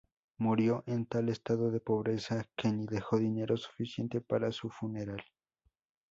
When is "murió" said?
0.39-0.83